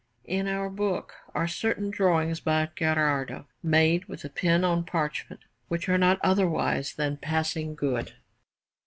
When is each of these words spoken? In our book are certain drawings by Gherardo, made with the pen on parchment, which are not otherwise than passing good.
In 0.25 0.47
our 0.47 0.67
book 0.71 1.13
are 1.35 1.47
certain 1.47 1.91
drawings 1.91 2.39
by 2.39 2.67
Gherardo, 2.75 3.45
made 3.61 4.05
with 4.05 4.23
the 4.23 4.31
pen 4.31 4.63
on 4.63 4.83
parchment, 4.83 5.41
which 5.67 5.87
are 5.87 5.97
not 5.99 6.19
otherwise 6.23 6.95
than 6.95 7.17
passing 7.17 7.75
good. 7.75 8.13